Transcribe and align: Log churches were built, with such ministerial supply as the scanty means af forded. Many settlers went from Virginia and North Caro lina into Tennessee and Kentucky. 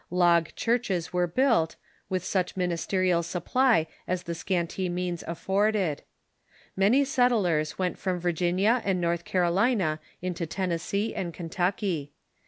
Log 0.09 0.49
churches 0.55 1.13
were 1.13 1.27
built, 1.27 1.75
with 2.09 2.23
such 2.23 2.57
ministerial 2.57 3.21
supply 3.21 3.85
as 4.07 4.23
the 4.23 4.33
scanty 4.33 4.89
means 4.89 5.23
af 5.27 5.37
forded. 5.37 6.01
Many 6.75 7.05
settlers 7.05 7.77
went 7.77 7.99
from 7.99 8.17
Virginia 8.19 8.81
and 8.83 8.99
North 8.99 9.25
Caro 9.25 9.51
lina 9.51 9.99
into 10.19 10.47
Tennessee 10.47 11.13
and 11.13 11.35
Kentucky. 11.35 12.13